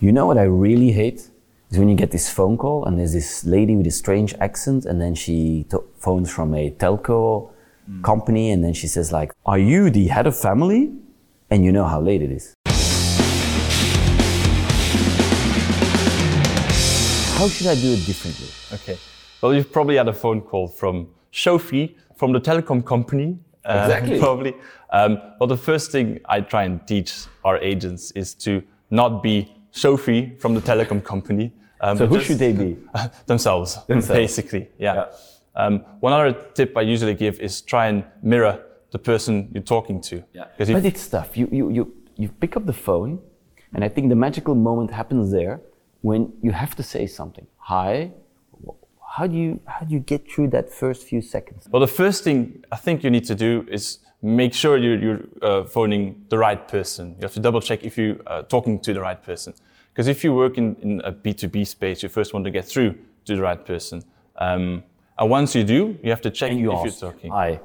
[0.00, 1.28] You know what I really hate
[1.70, 4.84] is when you get this phone call and there's this lady with a strange accent,
[4.84, 5.66] and then she
[5.98, 7.50] phones from a telco
[8.02, 10.92] company, and then she says like, "Are you the head of family?"
[11.50, 12.54] And you know how late it is.
[17.38, 18.48] How should I do it differently?
[18.72, 18.98] Okay.
[19.40, 23.38] Well, you've probably had a phone call from Sophie from the telecom company.
[23.64, 24.18] uh, Exactly.
[24.26, 24.54] probably.
[24.90, 29.54] Um, well, the first thing I try and teach our agents is to not be
[29.82, 31.52] Sophie from the telecom company.
[31.80, 32.76] Um, So who just- should they be?
[33.26, 34.18] themselves, Themselves.
[34.22, 34.68] basically.
[34.78, 35.04] Yeah.
[35.54, 38.54] Um, one other tip I usually give is try and mirror
[38.90, 40.16] the person you're talking to.
[40.32, 41.36] Because But it's tough.
[41.36, 43.20] You, you, you, you pick up the phone,
[43.74, 45.60] and I think the magical moment happens there
[46.02, 47.46] when you have to say something.
[47.58, 48.12] Hi.
[49.16, 51.66] How do you how do you get through that first few seconds?
[51.72, 52.38] Well, the first thing
[52.70, 56.62] I think you need to do is make sure you're, you're uh, phoning the right
[56.68, 57.04] person.
[57.18, 59.54] You have to double check if you're uh, talking to the right person.
[59.98, 62.94] Because if you work in, in a B2B space, you first want to get through
[63.24, 64.04] to the right person.
[64.36, 64.84] Um,
[65.18, 67.32] and once you do, you have to check you if ask, you're talking.
[67.32, 67.58] Hi,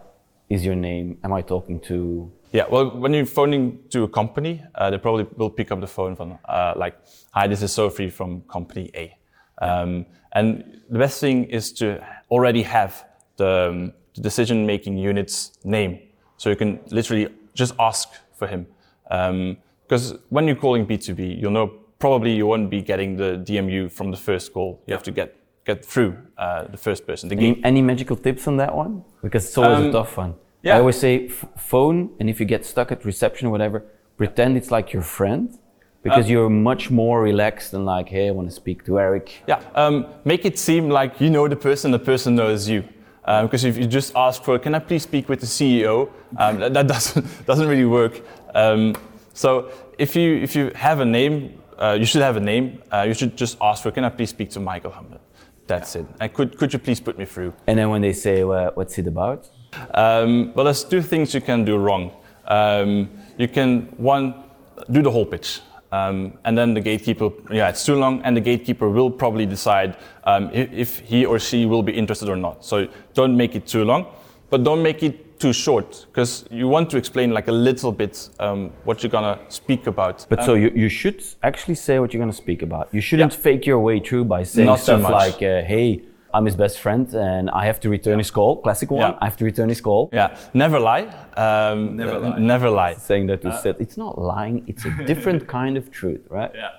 [0.49, 1.19] is your name?
[1.23, 2.31] Am I talking to?
[2.51, 5.85] Yeah, well, when you're phoning to a company, uh, they probably will pick up the
[5.85, 6.97] phone from, uh, like,
[7.35, 9.15] hi, this is Sophie from company A.
[9.61, 13.05] Um, and the best thing is to already have
[13.37, 15.99] the, um, the decision-making unit's name.
[16.37, 18.65] So you can literally just ask for him.
[19.83, 24.07] Because when you're calling B2B, you'll know probably you won't be getting the DMU from
[24.11, 24.71] the first call.
[24.87, 25.29] You have to get,
[25.69, 27.29] get through uh, the first person.
[27.29, 28.93] The Any, any magical tips on that one?
[29.25, 30.33] Because it's always a Um, tough one.
[30.65, 30.75] yeah.
[30.75, 33.77] I always say f- phone, and if you get stuck at reception or whatever,
[34.21, 35.45] pretend it's like your friend,
[36.05, 39.25] because you're much more relaxed than like, hey, I want to speak to Eric.
[39.51, 39.95] Yeah, um,
[40.25, 42.81] make it seem like you know the person, the person knows you.
[43.43, 45.95] Because if you just ask for, can I please speak with the CEO?
[46.41, 48.13] Um, that, that doesn't doesn't really work.
[48.61, 48.81] Um,
[49.43, 49.49] so
[50.05, 51.35] if you if you have a name,
[51.83, 52.81] uh, you should have a name.
[52.91, 55.19] Uh, you should just ask for, can I please speak to Michael Humblet?
[55.67, 56.05] That's it.
[56.19, 57.53] And could could you please put me through?
[57.67, 59.49] And then when they say, well, what's it about?
[59.93, 62.11] Um, well, there's two things you can do wrong.
[62.47, 64.33] Um, you can one
[64.91, 65.61] do the whole pitch,
[65.91, 69.95] um, and then the gatekeeper, yeah, it's too long, and the gatekeeper will probably decide
[70.25, 72.65] um, if, if he or she will be interested or not.
[72.65, 74.07] So don't make it too long,
[74.49, 78.29] but don't make it too short, because you want to explain like a little bit
[78.39, 80.25] um, what you're gonna speak about.
[80.29, 82.85] But so you, you should actually say what you're going to speak about.
[82.97, 85.85] You shouldn't fake your way through by saying Not stuff like, uh, hey,
[86.33, 88.51] I'm his best friend and I have to return his call.
[88.65, 89.01] Classic one.
[89.01, 89.17] Yeah.
[89.21, 90.09] I have to return his call.
[90.13, 91.05] yeah, never lie.
[91.45, 92.39] Um, never lie.
[92.53, 92.93] Never lie.
[93.09, 96.51] Saying that to set, it's not lying, it's a different kind of truth, right?
[96.55, 96.69] Yeah.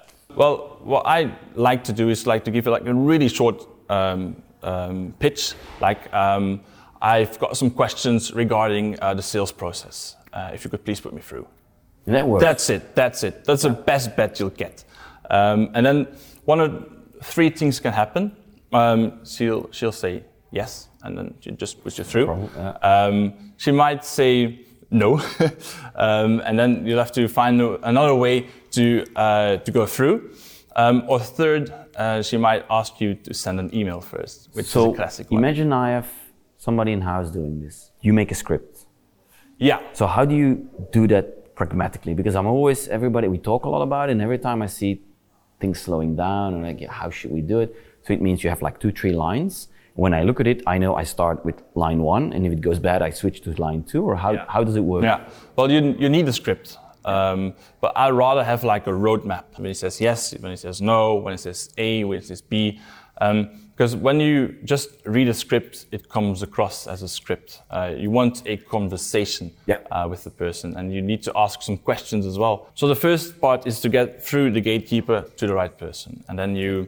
[0.41, 0.57] Well,
[0.93, 1.19] what I
[1.55, 3.57] like to do is like to give it like a really short
[3.91, 5.55] um, um, pitch.
[5.81, 6.61] Like um,
[7.05, 10.17] I've got some questions regarding uh, the sales process.
[10.33, 11.47] Uh, if you could please put me through.
[12.07, 12.43] Works.
[12.43, 12.95] That's it.
[12.95, 13.45] That's it.
[13.45, 14.85] That's the best bet you'll get.
[15.29, 16.07] Um, and then
[16.47, 16.87] one of
[17.23, 18.35] three things can happen.
[18.73, 22.27] Um, she'll she'll say yes, and then she just puts you through.
[22.27, 22.71] Problem, yeah.
[22.93, 24.61] Um, she might say
[24.91, 25.21] no,
[25.95, 30.31] um, and then you'll have to find another way to uh, to go through.
[30.77, 34.89] Um, or third, uh, she might ask you to send an email first, which so
[34.89, 35.39] is a classic one.
[35.39, 36.24] imagine I have
[36.67, 37.77] somebody in house doing this.
[38.07, 38.75] You make a script.
[39.69, 39.79] Yeah.
[39.93, 40.49] So how do you
[40.99, 42.15] do that pragmatically?
[42.15, 44.93] Because I'm always everybody we talk a lot about it, and every time I see
[45.61, 47.71] things slowing down, and like yeah, how should we do it?
[48.05, 49.55] So it means you have like two, three lines.
[50.05, 52.61] When I look at it, I know I start with line one, and if it
[52.69, 54.03] goes bad, I switch to line two.
[54.09, 54.45] Or how, Yeah.
[54.55, 55.05] how does it work?
[55.05, 55.19] Yeah.
[55.57, 56.69] Well, you, you need a script.
[57.05, 57.41] Um,
[57.83, 59.45] but I'd rather have like a roadmap.
[59.57, 62.41] When it says yes, when it says no, when it says A, when it says
[62.43, 62.81] B.
[63.77, 67.61] Because when you just read a script, it comes across as a script.
[67.71, 69.79] Uh, you want a conversation Yeah.
[69.91, 72.69] uh, with the person, and you need to ask some questions as well.
[72.75, 76.39] So the first part is to get through the gatekeeper to the right person, and
[76.39, 76.87] then you,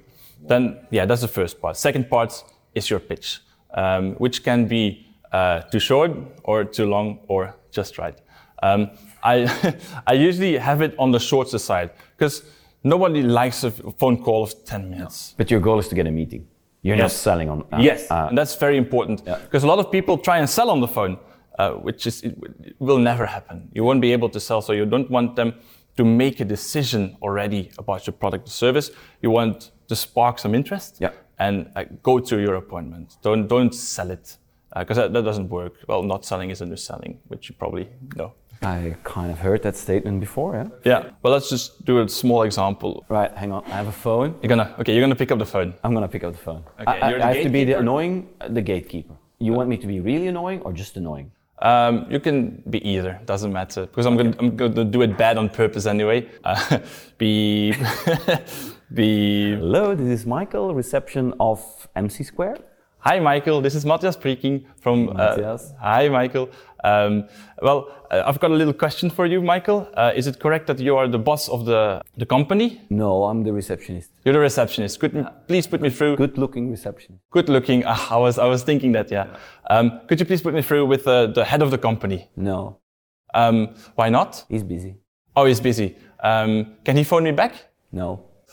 [0.49, 1.77] then yeah, that's the first part.
[1.77, 3.41] Second part is your pitch,
[3.75, 6.13] um, which can be uh, too short
[6.45, 8.17] or too long or just right.
[8.63, 8.91] Um,
[9.25, 9.47] I
[10.07, 12.45] I usually have it on the shorter side because
[12.85, 15.35] nobody likes a phone call of ten minutes.
[15.37, 16.47] But your goal is to get a meeting.
[16.87, 17.59] You're not selling on.
[17.73, 20.71] uh, yes, uh, and that's very important because a lot of people try and sell
[20.71, 21.19] on the phone,
[21.59, 22.33] uh, which is it,
[22.65, 23.69] it will never happen.
[23.77, 25.53] You won't be able to sell, so you don't want them
[25.97, 28.91] to make a decision already about your product or service.
[29.23, 31.11] You want to spark some interest Yeah.
[31.38, 33.17] and uh, go to your appointment.
[33.23, 34.37] Don't don't sell it
[34.79, 35.73] because that, that doesn't work.
[35.89, 38.32] Well, not selling is under selling, which you probably know.
[38.62, 40.55] I kind of heard that statement before.
[40.55, 40.69] Yeah.
[40.85, 41.11] Yeah.
[41.23, 43.05] Well, let's just do a small example.
[43.08, 43.31] Right.
[43.37, 43.64] Hang on.
[43.67, 44.35] I have a phone.
[44.43, 44.93] You're gonna okay.
[44.94, 45.75] You're gonna pick up the phone.
[45.85, 46.62] I'm gonna pick up the phone.
[46.81, 49.14] Okay, I, I- I have to be the annoying, uh, the gatekeeper.
[49.38, 51.31] You want me to be really annoying or just annoying?
[51.61, 53.87] Um, you can be either, doesn't matter.
[53.87, 56.29] Because I'm, gonna, I'm gonna do it bad on purpose anyway.
[56.44, 56.79] Uh,
[57.19, 57.73] be,
[58.94, 59.53] be.
[59.55, 61.61] Hello, this is Michael, reception of
[61.97, 62.56] MC Square.
[63.00, 63.61] Hi, Michael.
[63.61, 65.06] This is Mathias speaking from.
[65.06, 65.70] Mathias.
[65.73, 66.50] Uh, hi, Michael.
[66.87, 67.29] Um,
[67.62, 67.79] well,
[68.12, 69.88] uh, I've got a little question for you, Michael.
[69.94, 72.81] Uh, is it correct that you are the boss of the, the company?
[72.91, 74.11] No, I'm the receptionist.
[74.25, 75.00] You're the receptionist.
[75.00, 76.17] Could me, please put me through.
[76.17, 77.23] Good looking receptionist.
[77.33, 77.83] Good looking.
[77.87, 79.11] Ah, I was I was thinking that.
[79.11, 79.27] Yeah.
[79.69, 82.29] Um, could you please put me through with uh, the head of the company?
[82.37, 82.79] No,
[83.35, 84.44] Um, why not?
[84.49, 84.94] he's busy.
[85.35, 85.97] Oh, he's busy.
[86.23, 87.53] Um, can he phone me back?
[87.93, 88.09] No.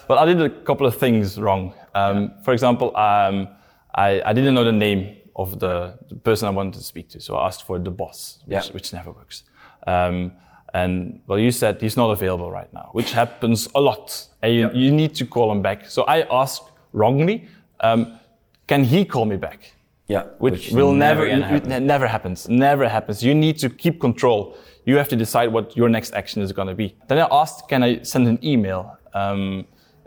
[0.07, 1.73] Well, I did a couple of things wrong.
[1.95, 3.47] Um, For example, um,
[3.95, 7.19] I, I didn't know the name of the, the person I wanted to speak to,
[7.19, 8.73] so I asked for the boss, which, Yeah.
[8.73, 9.43] which never works.
[9.87, 10.33] Um,
[10.73, 14.69] and well, you said he's not available right now, which happens a lot, and you,
[14.73, 15.89] you need to call him back.
[15.89, 16.63] So I asked
[16.93, 17.47] wrongly,
[17.81, 18.19] um,
[18.67, 19.73] can he call me back?
[20.07, 20.23] Yeah.
[20.39, 21.87] which, will never, gonna happen.
[21.87, 22.49] never happens.
[22.49, 23.23] Never happens.
[23.23, 24.55] You need to keep control.
[24.85, 26.95] You have to decide what your next action is going to be.
[27.07, 28.97] Then I asked, can I send an email?
[29.13, 29.65] Um,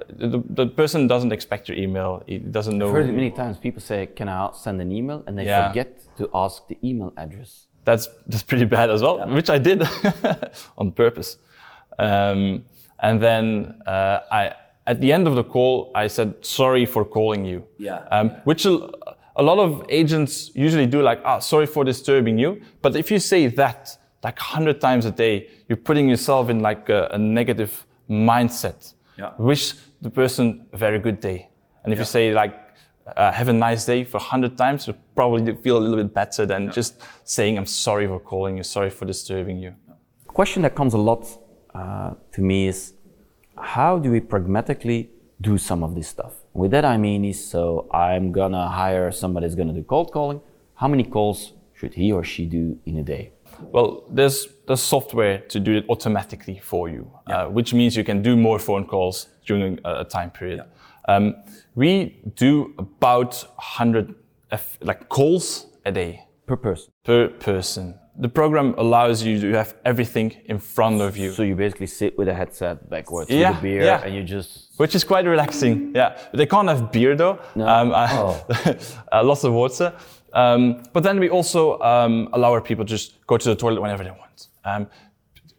[0.09, 2.23] the, the person doesn't expect your email.
[2.27, 2.89] He doesn't know.
[2.89, 3.59] I've heard it many times.
[3.59, 5.69] People say, "Can I send an email?" and they Yeah.
[5.69, 5.89] forget
[6.19, 7.67] to ask the email address.
[7.85, 9.83] That's that's pretty bad as well, which I did
[10.79, 11.39] on purpose.
[11.99, 12.65] Um,
[13.01, 14.53] and then uh, I,
[14.87, 17.65] at the end of the call, I said sorry for calling you.
[17.79, 17.99] Yeah.
[18.11, 18.91] Um, which a,
[19.37, 22.61] a lot of agents usually do, like, ah, sorry for disturbing you.
[22.83, 26.89] But if you say that like hundred times a day, you're putting yourself in like
[26.89, 28.95] a, a negative mindset.
[29.19, 29.33] Yeah.
[29.39, 29.75] Wish
[30.07, 31.49] the person a very good day.
[31.83, 32.55] And if you say like,
[33.17, 36.47] uh, have a nice day for 100 times, you probably feel a little bit better
[36.47, 36.93] than just
[37.25, 39.75] saying, I'm sorry for calling you, sorry for disturbing you.
[40.29, 41.23] A question that comes a lot
[41.75, 42.95] uh, to me is
[43.57, 45.11] how do we pragmatically
[45.41, 46.35] do some of this stuff?
[46.53, 50.41] With that, I mean is so I'm gonna hire somebody that's gonna do cold calling.
[50.75, 53.33] How many calls should he or she do in a day?
[53.61, 58.23] Well, there's, there's software to do it automatically for you, uh, which means you can
[58.23, 60.63] do more phone calls during a, a time period.
[61.09, 61.35] Um,
[61.75, 64.15] we do about 100
[64.51, 66.93] F, like calls a day Per person.
[67.05, 67.95] per person.
[68.19, 71.33] The program allows you to have everything in front of you.
[71.33, 74.03] So you basically sit with a headset backwards Yeah, with a beer yeah.
[74.05, 75.93] and you just which is quite relaxing.
[75.95, 77.39] Yeah, they can't have beer though.
[77.55, 77.67] No.
[77.69, 78.45] Um, Oh.
[79.23, 79.93] lots of water.
[80.37, 83.81] Um, but then we also um, allow our people to just go to the toilet
[83.81, 84.49] whenever they want.
[84.65, 84.87] Um,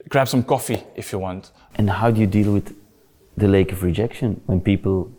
[0.08, 1.52] grab some coffee if you want.
[1.76, 2.76] And how do you deal with
[3.36, 5.12] the lake of rejection when people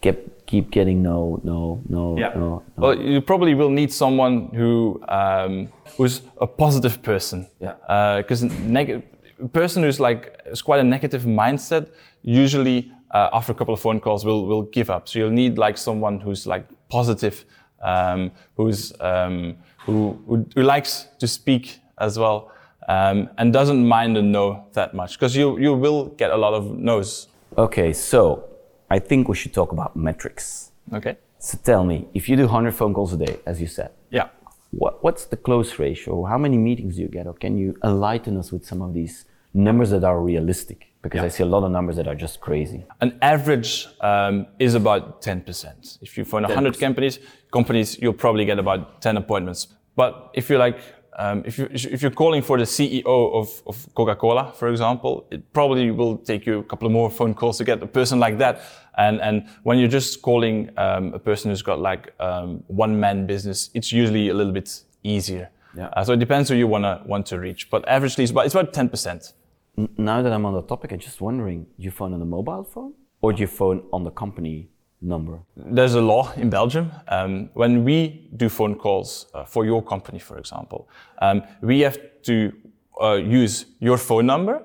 [0.00, 2.30] keep keep getting no, no, no, no?
[2.36, 2.62] no?
[2.76, 7.46] Well, you probably will need someone who um, who's a positive person.
[7.60, 7.74] Yeah.
[8.18, 11.88] Because a person who's like has quite a negative mindset
[12.22, 15.08] usually uh, after a couple of phone calls will will give up.
[15.08, 17.44] So you'll need like someone who's like positive,
[17.82, 19.56] um, who's um,
[19.86, 22.50] who, who who likes to speak as well.
[22.88, 26.52] Um, and doesn't mind a no that much because you you will get a lot
[26.54, 27.28] of no's.
[27.56, 28.44] Okay, so
[28.90, 30.72] I think we should talk about metrics.
[30.92, 31.16] Okay.
[31.38, 34.28] So tell me, if you do 100 phone calls a day, as you said, Yeah.
[34.70, 36.24] what, what's the close ratio?
[36.24, 37.26] How many meetings do you get?
[37.26, 39.24] Or can you enlighten us with some of these
[39.54, 40.91] numbers that are realistic?
[41.02, 42.86] Because I see a lot of numbers that are just crazy.
[43.00, 45.98] An average um, is about 10%.
[46.00, 47.18] If you phone 100 companies,
[47.52, 49.66] companies, you'll probably get about 10 appointments.
[49.96, 50.78] But if you're like,
[51.18, 55.52] um, if, you, if you're calling for the CEO of, of Coca-Cola, for example, it
[55.52, 58.38] probably will take you a couple of more phone calls to get a person like
[58.38, 58.62] that.
[58.96, 63.70] And, and when you're just calling um, a person who's got like um, one-man business,
[63.74, 65.50] it's usually a little bit easier.
[65.76, 65.88] Yeah.
[65.88, 67.70] Uh, so it depends who you wanna want to reach.
[67.70, 69.32] But averagely, it's about, it's about 10%.
[69.76, 72.64] Now that I'm on the topic, I'm just wondering, do you phone on the mobile
[72.64, 74.68] phone or do you phone on the company
[75.00, 75.40] number?
[75.56, 76.92] There's a law in Belgium.
[77.08, 80.88] Um, when we do phone calls uh, for your company, for example,
[81.22, 82.52] um, we have to
[83.00, 84.62] uh, use your phone number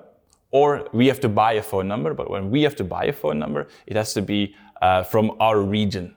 [0.50, 2.12] or we have to buy a phone number.
[2.12, 5.32] But when we have to buy a phone number, it has to be uh, from
[5.40, 6.16] our region.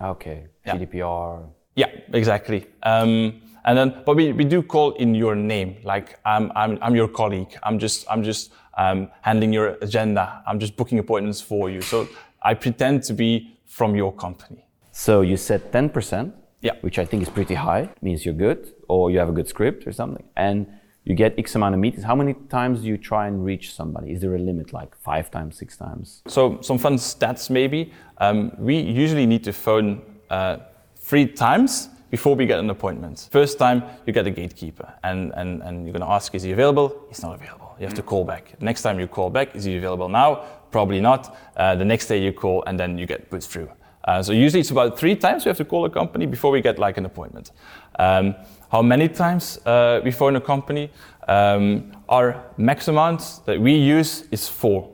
[0.00, 0.76] Okay, Yeah.
[0.76, 1.48] GDPR.
[1.74, 2.66] Yeah, exactly.
[2.82, 5.76] Um, and then, but we, we do call in your name.
[5.84, 7.52] Like I'm, I'm, I'm your colleague.
[7.64, 10.42] I'm just, I'm just um, handling your agenda.
[10.46, 11.80] I'm just booking appointments for you.
[11.80, 12.08] So
[12.42, 14.64] I pretend to be from your company.
[14.92, 16.32] So you said 10%,
[16.62, 16.72] Yeah.
[16.80, 19.86] which I think is pretty high, means you're good or you have a good script
[19.86, 20.24] or something.
[20.36, 20.66] And
[21.04, 22.04] you get X amount of meetings.
[22.04, 24.12] How many times do you try and reach somebody?
[24.12, 26.22] Is there a limit, like five times, six times?
[26.26, 27.92] So some fun stats maybe.
[28.18, 30.58] Um, we usually need to phone uh,
[30.96, 33.28] three times before we get an appointment.
[33.30, 36.88] First time you get a gatekeeper and, and, and you're gonna ask, is he available?
[37.10, 37.76] He's not available.
[37.78, 38.44] You have to call back.
[38.62, 40.30] Next time you call back, is he available now?
[40.70, 41.36] Probably not.
[41.56, 43.70] Uh, the next day you call and then you get put through.
[44.04, 46.62] Uh, so usually it's about three times we have to call a company before we
[46.62, 47.52] get like an appointment.
[47.98, 48.34] Um,
[48.72, 50.90] how many times uh, we phone a company?
[51.28, 54.90] Um, our max amount that we use is four,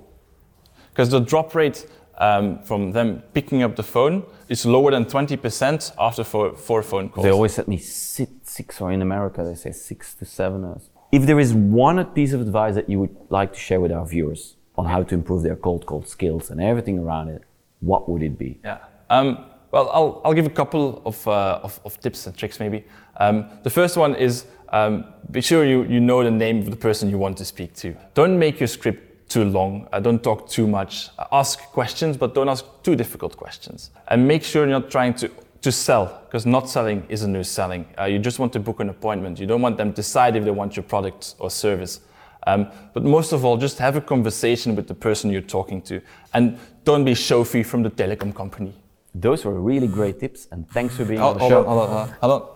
[0.90, 1.86] because the drop rate
[2.18, 7.08] um, from them picking up the phone is lower than 20% after four, four phone
[7.08, 7.24] calls.
[7.24, 10.64] They always said me six, six, or in America they say six to seven.
[10.64, 10.90] hours.
[11.10, 14.06] if there is one piece of advice that you would like to share with our
[14.06, 17.42] viewers on how to improve their cold call skills and everything around it,
[17.80, 18.58] what would it be?
[18.64, 18.78] Yeah.
[19.10, 22.84] Um, well, I'll, I'll give a couple of, uh, of, of, tips and tricks maybe.
[23.16, 26.76] Um, the first one is um, be sure you, you know the name of the
[26.76, 27.94] person you want to speak to.
[28.14, 29.88] Don't make your script too long.
[29.92, 31.08] Uh, don't talk too much.
[31.18, 33.90] Uh, ask questions, but don't ask too difficult questions.
[34.08, 35.30] And make sure you're not trying to,
[35.62, 37.86] to sell, because not selling is a new selling.
[37.98, 39.38] Uh, you just want to book an appointment.
[39.38, 42.00] You don't want them to decide if they want your product or service.
[42.46, 46.00] Um, but most of all, just have a conversation with the person you're talking to.
[46.34, 48.74] And don't be Sophie from the telecom company.
[49.14, 51.60] Those were really great tips, and thanks for being oh, on the hold show.
[51.60, 52.48] On, hold on, hold on, hold on.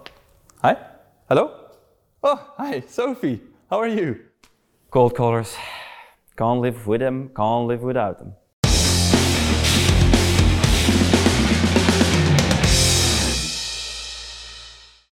[0.62, 0.76] Hi?
[1.28, 1.45] Hello?
[2.23, 3.40] Oh, hi, Sophie.
[3.71, 4.21] How are you?
[4.90, 5.54] Cold callers.
[6.37, 8.35] Can't live with them, can't live without them.